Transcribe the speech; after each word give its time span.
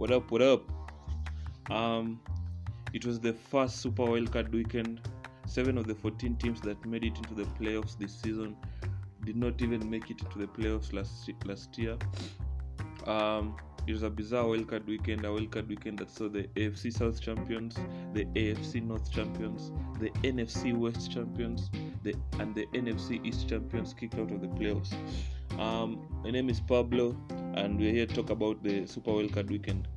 What 0.00 0.10
up? 0.12 0.30
What 0.30 0.40
up? 0.40 0.62
Um, 1.70 2.22
it 2.94 3.04
was 3.04 3.20
the 3.20 3.34
first 3.34 3.82
Super 3.82 4.04
Wildcard 4.04 4.50
weekend. 4.50 5.02
Seven 5.44 5.76
of 5.76 5.86
the 5.86 5.94
14 5.94 6.36
teams 6.36 6.62
that 6.62 6.82
made 6.86 7.04
it 7.04 7.18
into 7.18 7.34
the 7.34 7.44
playoffs 7.60 7.98
this 7.98 8.14
season 8.14 8.56
did 9.26 9.36
not 9.36 9.60
even 9.60 9.90
make 9.90 10.10
it 10.10 10.22
into 10.22 10.38
the 10.38 10.46
playoffs 10.46 10.94
last 10.94 11.28
last 11.44 11.76
year. 11.76 11.98
Um, 13.04 13.56
it 13.86 13.92
was 13.92 14.02
a 14.02 14.08
bizarre 14.08 14.44
wildcard 14.44 14.86
weekend, 14.86 15.26
a 15.26 15.28
wildcard 15.28 15.68
weekend 15.68 15.98
that 15.98 16.10
saw 16.10 16.30
the 16.30 16.44
AFC 16.54 16.94
South 16.94 17.20
champions, 17.20 17.76
the 18.14 18.24
AFC 18.24 18.82
North 18.82 19.12
champions, 19.12 19.70
the 20.00 20.08
NFC 20.26 20.74
West 20.74 21.12
champions, 21.12 21.70
the 22.04 22.14
and 22.38 22.54
the 22.54 22.64
NFC 22.72 23.22
East 23.22 23.50
champions 23.50 23.92
kicked 23.92 24.14
out 24.14 24.30
of 24.30 24.40
the 24.40 24.48
playoffs. 24.48 24.94
Um, 25.58 26.08
my 26.24 26.30
name 26.30 26.48
is 26.48 26.58
Pablo, 26.58 27.14
and 27.54 27.78
we're 27.78 27.92
here 27.92 28.06
to 28.06 28.14
talk 28.14 28.30
about 28.30 28.62
the 28.62 28.86
Super 28.86 29.10
Wildcard 29.10 29.50
weekend. 29.50 29.88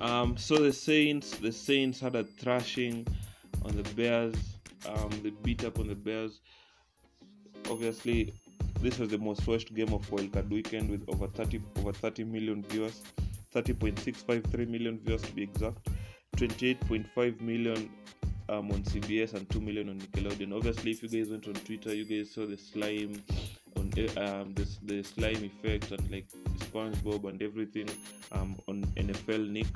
Um, 0.00 0.36
so 0.36 0.56
the 0.56 0.72
Saints, 0.72 1.30
the 1.38 1.52
Saints 1.52 2.00
had 2.00 2.14
a 2.14 2.24
thrashing 2.24 3.06
on 3.64 3.76
the 3.76 3.82
Bears. 3.94 4.34
Um, 4.88 5.10
they 5.22 5.30
beat 5.30 5.64
up 5.64 5.78
on 5.78 5.88
the 5.88 5.94
Bears. 5.94 6.40
Obviously, 7.70 8.32
this 8.80 8.98
was 8.98 9.08
the 9.08 9.18
most 9.18 9.46
watched 9.46 9.74
game 9.74 9.92
of 9.92 10.08
Wildcard 10.10 10.48
Weekend 10.50 10.90
with 10.90 11.04
over 11.08 11.26
30 11.26 11.60
over 11.78 11.92
30 11.92 12.24
million 12.24 12.62
viewers, 12.62 13.02
30.653 13.54 14.68
million 14.68 14.98
viewers 14.98 15.22
to 15.22 15.32
be 15.32 15.42
exact, 15.42 15.88
28.5 16.36 17.40
million 17.40 17.90
um, 18.48 18.70
on 18.70 18.82
CBS 18.82 19.34
and 19.34 19.48
2 19.50 19.60
million 19.60 19.88
on 19.88 19.98
Nickelodeon. 19.98 20.54
Obviously, 20.54 20.92
if 20.92 21.02
you 21.02 21.08
guys 21.08 21.30
went 21.30 21.48
on 21.48 21.54
Twitter, 21.54 21.94
you 21.94 22.04
guys 22.04 22.30
saw 22.30 22.46
the 22.46 22.56
slime 22.56 23.22
on 23.76 23.92
um, 24.18 24.54
this 24.54 24.78
the 24.82 25.02
slime 25.02 25.44
effect 25.44 25.90
and 25.92 26.10
like 26.10 26.26
SpongeBob 26.58 27.28
and 27.28 27.42
everything 27.42 27.88
um, 28.32 28.56
on 28.68 28.84
NFL 28.96 29.48
Nick. 29.48 29.66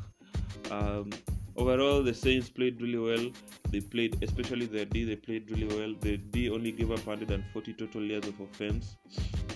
Um, 0.71 1.11
overall, 1.57 2.03
the 2.03 2.15
Saints 2.15 2.49
played 2.49 2.81
really 2.81 2.99
well. 2.99 3.31
They 3.71 3.81
played, 3.81 4.23
especially 4.23 4.67
the 4.67 4.85
D, 4.85 5.05
they 5.05 5.17
played 5.17 5.51
really 5.51 5.67
well. 5.67 5.95
The 6.01 6.17
D 6.19 6.51
only 6.51 6.73
gave 6.73 6.91
up 6.91 7.07
140 7.07 7.73
total 7.75 8.03
yards 8.03 8.29
of 8.29 8.41
offense. 8.41 8.97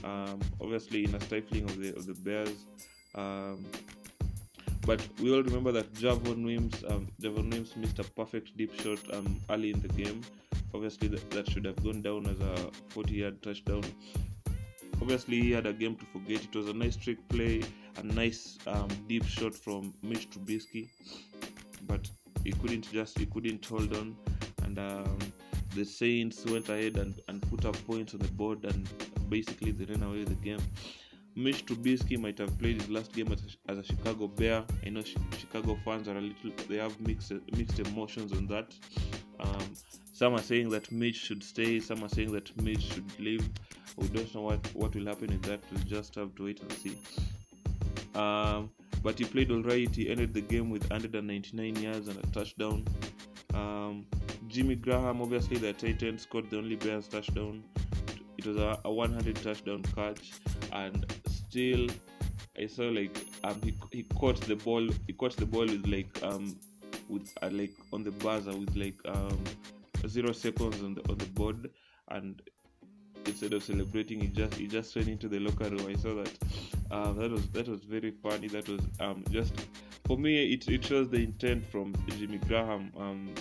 Um, 0.02 0.40
obviously, 0.60 1.04
in 1.04 1.14
a 1.14 1.20
stifling 1.20 1.64
of 1.64 1.78
the 1.78 1.94
of 1.96 2.06
the 2.06 2.14
Bears. 2.14 2.66
Um, 3.14 3.64
but 4.86 5.00
we 5.20 5.32
all 5.32 5.42
remember 5.42 5.72
that 5.72 5.92
Javon 5.94 6.44
Wims, 6.44 6.84
um, 6.88 7.08
Javon 7.20 7.50
Wims 7.50 7.76
missed 7.76 7.98
a 7.98 8.04
perfect 8.04 8.56
deep 8.56 8.78
shot 8.80 8.98
um, 9.12 9.40
early 9.50 9.70
in 9.70 9.80
the 9.80 9.88
game. 9.88 10.20
Obviously, 10.74 11.08
that, 11.08 11.30
that 11.30 11.50
should 11.50 11.64
have 11.64 11.82
gone 11.82 12.02
down 12.02 12.26
as 12.26 12.40
a 12.40 12.70
40-yard 12.94 13.42
touchdown 13.42 13.84
obviously 15.04 15.40
he 15.40 15.50
had 15.52 15.66
a 15.66 15.72
game 15.72 15.96
to 15.96 16.06
forget. 16.06 16.42
It 16.44 16.54
was 16.56 16.68
a 16.68 16.72
nice 16.72 16.96
trick 16.96 17.18
play, 17.28 17.62
a 17.98 18.02
nice 18.02 18.58
um, 18.66 18.88
deep 19.06 19.26
shot 19.26 19.54
from 19.54 19.92
Mitch 20.02 20.30
Trubisky, 20.30 20.88
but 21.86 22.08
he 22.42 22.52
couldn't 22.52 22.90
just 22.90 23.18
he 23.18 23.26
couldn't 23.26 23.64
hold 23.66 23.94
on, 23.94 24.16
and 24.64 24.78
um, 24.78 25.18
the 25.74 25.84
Saints 25.84 26.44
went 26.46 26.68
ahead 26.68 26.96
and, 26.96 27.20
and 27.28 27.42
put 27.50 27.64
up 27.64 27.76
points 27.86 28.14
on 28.14 28.20
the 28.20 28.28
board, 28.28 28.64
and 28.64 28.88
basically 29.28 29.72
they 29.72 29.84
ran 29.84 30.02
away 30.02 30.24
the 30.24 30.34
game. 30.34 30.62
Mitch 31.36 31.66
Trubisky 31.66 32.18
might 32.18 32.38
have 32.38 32.56
played 32.58 32.80
his 32.80 32.88
last 32.88 33.12
game 33.12 33.32
as 33.68 33.78
a, 33.78 33.82
Chicago 33.82 34.28
Bear. 34.28 34.64
I 34.86 34.88
know 34.90 35.02
Chicago 35.02 35.76
fans 35.84 36.06
are 36.08 36.16
a 36.16 36.20
little 36.20 36.52
they 36.68 36.76
have 36.76 36.98
mixed 37.00 37.32
mixed 37.56 37.78
emotions 37.80 38.32
on 38.32 38.46
that. 38.46 38.72
Um, 39.40 39.74
some 40.12 40.34
are 40.34 40.42
saying 40.42 40.68
that 40.70 40.92
Mitch 40.92 41.16
should 41.16 41.42
stay. 41.42 41.80
Some 41.80 42.04
are 42.04 42.08
saying 42.08 42.30
that 42.32 42.56
Mitch 42.62 42.82
should 42.82 43.18
leave. 43.18 43.48
We 43.96 44.08
don't 44.08 44.32
know 44.34 44.42
what, 44.42 44.74
what 44.74 44.94
will 44.94 45.06
happen 45.06 45.32
in 45.32 45.40
that. 45.42 45.60
We'll 45.72 45.82
just 45.84 46.14
have 46.14 46.34
to 46.36 46.44
wait 46.44 46.60
and 46.60 46.72
see. 46.72 46.96
Um, 48.14 48.70
but 49.02 49.18
he 49.18 49.24
played 49.24 49.50
alright. 49.50 49.94
He 49.94 50.08
ended 50.08 50.32
the 50.34 50.40
game 50.40 50.70
with 50.70 50.88
199 50.88 51.76
yards 51.76 52.08
and 52.08 52.18
a 52.18 52.26
touchdown. 52.28 52.84
Um, 53.54 54.06
Jimmy 54.48 54.76
Graham, 54.76 55.20
obviously 55.20 55.56
the 55.56 55.72
tight 55.72 56.02
end, 56.02 56.20
scored 56.20 56.48
the 56.50 56.58
only 56.58 56.76
Bears 56.76 57.08
touchdown. 57.08 57.64
It 58.36 58.46
was 58.46 58.56
a, 58.56 58.78
a 58.84 58.92
100 58.92 59.36
touchdown 59.36 59.82
catch, 59.94 60.32
and 60.72 61.06
still, 61.28 61.88
I 62.60 62.66
saw 62.66 62.84
like 62.84 63.16
um, 63.44 63.60
he, 63.62 63.74
he 63.92 64.02
caught 64.02 64.40
the 64.42 64.56
ball. 64.56 64.88
He 65.06 65.12
caught 65.12 65.36
the 65.36 65.46
ball 65.46 65.66
with 65.66 65.86
like 65.86 66.22
um 66.22 66.56
with 67.08 67.32
uh, 67.42 67.50
like 67.52 67.74
on 67.92 68.02
the 68.04 68.10
buzzer 68.10 68.56
with 68.56 68.74
like 68.76 68.98
um 69.06 69.42
zero 70.06 70.32
seconds 70.32 70.82
on 70.82 70.94
the 70.94 71.02
on 71.08 71.18
the 71.18 71.26
board, 71.26 71.70
and 72.08 72.42
instead 73.26 73.52
of 73.52 73.62
celebrating, 73.62 74.20
he 74.20 74.28
just 74.28 74.54
he 74.54 74.66
just 74.66 74.94
went 74.96 75.08
into 75.08 75.28
the 75.28 75.38
locker 75.38 75.68
room. 75.68 75.86
I 75.88 75.94
saw 75.94 76.14
that. 76.14 76.30
Um, 76.90 77.16
that 77.18 77.30
was 77.30 77.46
that 77.48 77.68
was 77.68 77.82
very 77.84 78.10
funny. 78.10 78.48
That 78.48 78.68
was 78.68 78.80
um, 79.00 79.24
just 79.30 79.54
for 80.06 80.16
me. 80.18 80.52
It, 80.52 80.68
it 80.68 80.84
shows 80.84 81.08
the 81.08 81.22
intent 81.22 81.64
from 81.66 81.94
Jimmy 82.08 82.38
Graham. 82.38 82.92
Um, 82.96 83.34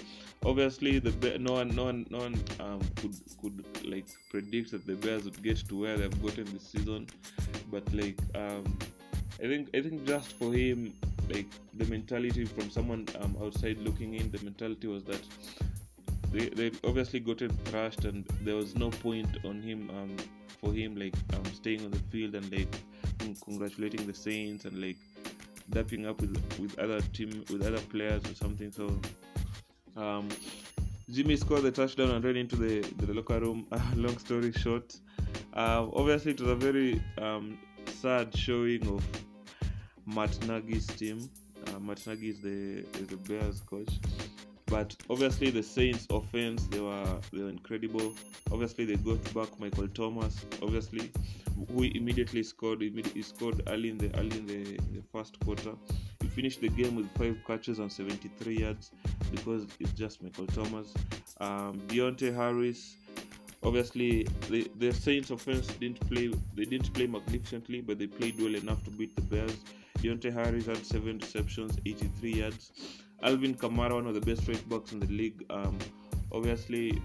obviously, 0.46 1.00
the 1.00 1.38
no 1.40 1.54
one 1.54 1.76
no 1.76 1.86
one 1.86 2.06
no 2.10 2.20
one 2.20 2.44
um, 2.60 2.80
could 2.96 3.16
could 3.42 3.66
like 3.86 4.06
predict 4.30 4.72
that 4.72 4.86
the 4.86 4.96
Bears 4.96 5.26
would 5.26 5.42
get 5.44 5.58
to 5.70 5.80
where 5.80 5.98
they've 5.98 6.22
gotten 6.22 6.46
this 6.54 6.68
season, 6.68 7.08
but 7.72 7.84
like 7.94 8.18
um, 8.36 8.78
I 9.40 9.48
think 9.48 9.70
I 9.76 9.82
think 9.82 10.06
just 10.06 10.34
for 10.34 10.54
him, 10.54 10.94
like 11.30 11.48
the 11.74 11.86
mentality 11.86 12.46
from 12.46 12.70
someone 12.70 13.08
um, 13.22 13.36
outside 13.42 13.78
looking 13.80 14.14
in, 14.16 14.32
the 14.32 14.44
mentality 14.44 14.88
was 14.88 15.04
that 15.06 15.22
they 16.34 16.50
they 16.50 16.72
obviously 16.84 17.20
gotten 17.20 17.50
thrashed 17.66 18.06
and 18.06 18.26
there 18.42 18.56
was 18.56 18.76
no 18.76 18.90
point 18.90 19.38
on 19.46 19.62
him 19.62 19.90
um 19.92 20.16
for 20.60 20.74
him 20.74 20.96
like 20.96 21.16
um 21.34 21.46
staying 21.54 21.86
on 21.86 21.92
the 21.92 22.00
field 22.12 22.34
and 22.36 22.52
like 22.52 22.76
congratulating 23.46 24.06
the 24.08 24.14
Saints 24.14 24.66
and 24.66 24.82
like 24.82 24.98
dapping 25.72 26.08
up 26.08 26.20
with 26.20 26.36
with 26.60 26.78
other 26.80 27.00
team 27.14 27.44
with 27.52 27.66
other 27.66 27.80
players 27.82 28.24
or 28.26 28.36
something. 28.36 28.72
So 28.72 29.00
um 29.96 30.28
Jimmy 31.10 31.36
scored 31.36 31.64
the 31.64 31.72
touchdown 31.72 32.10
and 32.12 32.24
ran 32.24 32.38
into 32.38 32.56
the, 32.56 32.80
the 32.98 33.14
locker 33.14 33.40
room. 33.40 33.68
long 33.96 34.18
story 34.18 34.54
short, 34.54 34.96
uh, 35.54 35.86
obviously 35.94 36.32
it 36.32 36.40
was 36.40 36.50
a 36.50 36.56
very 36.56 37.04
um, 37.18 37.60
sad 37.86 38.36
showing 38.36 38.88
of 38.88 39.06
Matt 40.06 40.48
Nagy's 40.48 40.88
team. 40.88 41.30
Uh, 41.68 41.80
Matt 41.80 42.08
Nagy 42.08 42.30
is 42.30 42.40
the 42.40 42.86
is 43.00 43.08
the 43.08 43.18
Bears 43.18 43.62
coach 43.70 44.00
but 44.74 44.96
obviously 45.08 45.52
the 45.52 45.62
Saints 45.62 46.08
offense 46.10 46.66
they 46.66 46.80
were 46.80 47.20
they 47.32 47.44
were 47.44 47.50
incredible. 47.50 48.12
Obviously 48.52 48.86
they 48.86 48.96
got 48.96 49.22
back 49.32 49.60
Michael 49.60 49.88
Thomas, 49.88 50.48
obviously, 50.64 51.12
who 51.72 51.84
immediately 51.84 52.42
scored. 52.42 52.82
He 52.82 53.22
scored 53.22 53.62
early 53.68 53.92
in 53.92 54.00
the 54.00 54.10
early 54.18 54.36
in 54.36 54.48
the, 54.48 54.64
the 54.96 55.04
first 55.12 55.40
quarter. 55.42 55.74
He 56.22 56.28
finished 56.28 56.60
the 56.60 56.70
game 56.70 56.96
with 56.96 57.08
five 57.16 57.38
catches 57.46 57.80
on 57.80 57.92
73 57.92 58.58
yards 58.58 58.90
because 59.30 59.68
it's 59.80 59.92
just 59.92 60.24
Michael 60.24 60.48
Thomas. 60.48 60.92
Um, 61.40 61.80
Deonte 61.88 62.36
Harris. 62.36 62.96
Obviously, 63.62 64.24
the, 64.50 64.70
the 64.80 64.92
Saints 64.92 65.30
offense 65.30 65.68
didn't 65.80 66.00
play. 66.10 66.34
They 66.56 66.66
didn't 66.66 66.92
play 66.96 67.06
magnificently, 67.06 67.82
but 67.82 68.00
they 68.00 68.08
played 68.08 68.42
well 68.42 68.56
enough 68.56 68.84
to 68.86 68.90
beat 68.90 69.16
the 69.16 69.22
Bears. 69.22 69.58
Deonte 70.00 70.34
Harris 70.34 70.66
had 70.66 70.84
seven 70.84 71.20
receptions, 71.20 71.78
83 71.86 72.34
yards. 72.34 72.72
Alvin 73.24 73.56
Kamara, 73.56 73.94
one 73.94 74.08
of 74.08 74.14
the 74.14 74.22
best 74.22 74.48
right 74.48 74.70
backs 74.70 74.92
in 74.92 75.00
the 75.00 75.08
league, 75.08 75.46
um, 75.50 75.78
obviously 76.32 77.02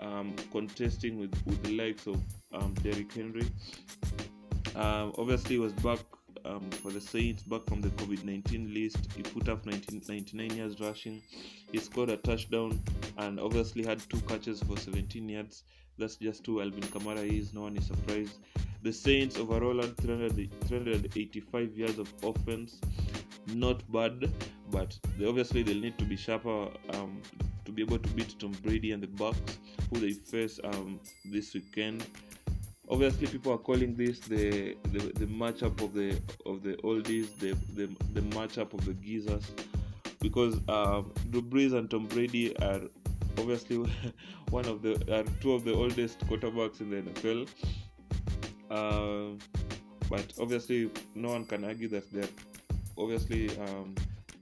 um, 0.00 0.34
contesting 0.50 1.18
with, 1.18 1.34
with 1.44 1.62
the 1.62 1.76
likes 1.76 2.06
of 2.06 2.20
um, 2.52 2.72
Derrick 2.82 3.12
Henry. 3.12 3.46
Um, 4.74 5.12
obviously, 5.18 5.58
was 5.58 5.72
back 5.74 6.00
um, 6.44 6.70
for 6.70 6.90
the 6.90 7.00
Saints, 7.00 7.42
back 7.42 7.66
from 7.66 7.82
the 7.82 7.88
COVID 7.90 8.24
19 8.24 8.72
list. 8.72 9.12
He 9.16 9.22
put 9.22 9.48
up 9.48 9.66
19, 9.66 10.02
99 10.08 10.56
yards 10.56 10.80
rushing. 10.80 11.20
He 11.72 11.78
scored 11.78 12.10
a 12.10 12.16
touchdown 12.16 12.80
and 13.18 13.38
obviously 13.38 13.84
had 13.84 14.00
two 14.08 14.20
catches 14.22 14.62
for 14.62 14.78
17 14.78 15.28
yards. 15.28 15.64
That's 15.98 16.16
just 16.16 16.44
two 16.44 16.62
Alvin 16.62 16.84
Kamara 16.84 17.26
is. 17.26 17.52
No 17.52 17.62
one 17.62 17.76
is 17.76 17.86
surprised. 17.86 18.38
The 18.82 18.92
Saints 18.92 19.36
overall 19.36 19.80
had 19.80 19.96
300, 19.98 20.50
385 20.68 21.76
yards 21.76 21.98
of 21.98 22.12
offense. 22.22 22.80
Not 23.48 23.82
bad, 23.90 24.30
but 24.70 24.98
they, 25.18 25.26
obviously 25.26 25.62
they'll 25.62 25.80
need 25.80 25.98
to 25.98 26.04
be 26.04 26.16
sharper 26.16 26.68
um, 26.90 27.20
to 27.64 27.72
be 27.72 27.82
able 27.82 27.98
to 27.98 28.08
beat 28.10 28.38
Tom 28.38 28.52
Brady 28.62 28.92
and 28.92 29.02
the 29.02 29.06
Bucs, 29.06 29.58
who 29.90 30.00
they 30.00 30.12
face 30.12 30.58
um, 30.64 31.00
this 31.24 31.54
weekend. 31.54 32.06
Obviously, 32.90 33.26
people 33.26 33.52
are 33.52 33.58
calling 33.58 33.94
this 33.94 34.18
the, 34.20 34.76
the, 34.84 34.98
the 34.98 35.26
matchup 35.26 35.82
of 35.82 35.92
the 35.92 36.18
of 36.46 36.62
the 36.62 36.74
oldies, 36.84 37.38
the 37.38 37.52
the, 37.74 37.94
the 38.14 38.22
matchup 38.34 38.72
of 38.72 38.84
the 38.86 38.94
geezers, 38.94 39.44
because 40.20 40.56
um, 40.68 41.12
Drew 41.30 41.42
Brees 41.42 41.74
and 41.74 41.90
Tom 41.90 42.06
Brady 42.06 42.56
are 42.58 42.80
obviously 43.36 43.76
one 44.50 44.64
of 44.64 44.80
the 44.80 44.94
are 45.14 45.24
two 45.40 45.52
of 45.52 45.64
the 45.64 45.74
oldest 45.74 46.20
quarterbacks 46.20 46.80
in 46.80 46.90
the 46.90 47.02
NFL. 47.02 47.48
Uh, 48.70 49.36
but 50.08 50.32
obviously, 50.40 50.90
no 51.14 51.28
one 51.28 51.44
can 51.44 51.64
argue 51.64 51.88
that 51.88 52.10
they're 52.12 52.28
obviously 52.98 53.50
um, 53.58 53.94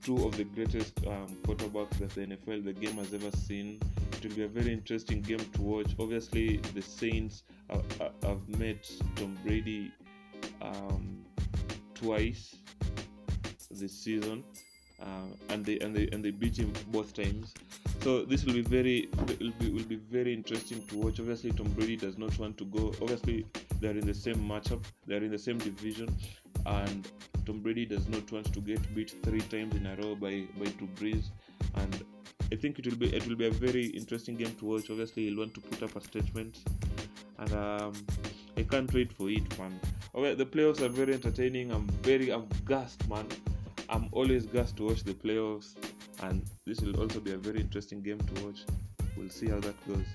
two 0.03 0.25
of 0.25 0.37
the 0.37 0.44
greatest 0.44 0.99
um, 1.06 1.26
quarterbacks 1.43 1.99
that 1.99 2.11
the 2.11 2.26
NFL 2.26 2.64
the 2.64 2.73
game 2.73 2.97
has 2.97 3.12
ever 3.12 3.31
seen. 3.37 3.81
It 4.12 4.29
will 4.29 4.37
be 4.37 4.44
a 4.44 4.49
very 4.49 4.73
interesting 4.73 5.20
game 5.20 5.38
to 5.38 5.62
watch. 5.62 5.94
Obviously, 5.99 6.58
the 6.75 6.82
Saints 6.82 7.43
have, 7.70 8.12
have 8.23 8.49
met 8.49 8.91
Tom 9.17 9.37
Brady 9.44 9.93
um, 10.62 11.25
twice 11.94 12.56
this 13.70 13.93
season, 13.93 14.44
uh, 15.03 15.26
and 15.50 15.64
they 15.64 15.79
and 15.81 15.94
they 15.94 16.08
and 16.12 16.25
they 16.25 16.31
beat 16.31 16.56
him 16.56 16.73
both 16.88 17.12
times. 17.12 17.53
So 18.03 18.25
this 18.25 18.44
will 18.44 18.55
be 18.55 18.62
very 18.62 19.08
will 19.17 19.53
be, 19.58 19.70
will 19.70 19.85
be 19.85 19.97
very 19.97 20.32
interesting 20.32 20.87
to 20.87 20.99
watch. 20.99 21.19
Obviously, 21.20 21.50
Tom 21.50 21.69
Brady 21.73 21.97
does 21.97 22.17
not 22.17 22.38
want 22.38 22.56
to 22.58 22.64
go. 22.67 22.94
Obviously, 23.03 23.44
they 23.81 23.88
are 23.88 23.99
in 23.99 24.06
the 24.06 24.14
same 24.14 24.37
matchup. 24.37 24.85
They 25.06 25.17
are 25.17 25.25
in 25.25 25.31
the 25.31 25.38
same 25.38 25.58
division, 25.58 26.14
and 26.66 27.08
Tom 27.44 27.60
Brady 27.60 27.86
does 27.86 28.08
not 28.08 28.30
want 28.32 28.52
to 28.52 28.60
get 28.60 28.94
beat 28.94 29.14
three 29.22 29.40
times 29.40 29.74
in 29.76 29.86
a 29.86 29.96
row 29.96 30.14
by 30.14 30.44
by 30.58 30.66
Drew 30.72 30.88
Brees. 30.96 31.30
And 31.76 32.04
I 32.52 32.56
think 32.56 32.78
it 32.78 32.86
will 32.86 32.96
be 32.96 33.14
it 33.14 33.26
will 33.26 33.36
be 33.36 33.46
a 33.46 33.50
very 33.50 33.86
interesting 33.86 34.36
game 34.36 34.54
to 34.56 34.64
watch. 34.64 34.90
Obviously, 34.90 35.28
he'll 35.28 35.38
want 35.38 35.54
to 35.54 35.60
put 35.60 35.82
up 35.82 35.96
a 35.96 36.00
statement, 36.00 36.58
and 37.38 37.52
um, 37.52 37.92
I 38.56 38.62
can't 38.62 38.92
wait 38.92 39.12
for 39.12 39.30
it, 39.30 39.58
man. 39.58 39.80
Okay, 40.14 40.34
the 40.34 40.46
playoffs 40.46 40.80
are 40.80 40.88
very 40.88 41.14
entertaining. 41.14 41.70
I'm 41.70 41.86
very 42.02 42.30
I'm 42.30 42.48
gassed, 42.66 43.08
man. 43.08 43.26
I'm 43.88 44.08
always 44.12 44.46
gassed 44.46 44.76
to 44.78 44.88
watch 44.88 45.04
the 45.04 45.14
playoffs, 45.14 45.74
and 46.22 46.42
this 46.64 46.80
will 46.80 47.00
also 47.00 47.20
be 47.20 47.32
a 47.32 47.38
very 47.38 47.60
interesting 47.60 48.02
game 48.02 48.19
to 48.19 48.44
watch. 48.44 48.64
We'll 49.16 49.30
see 49.30 49.48
how 49.48 49.60
that 49.60 49.88
goes. 49.88 50.06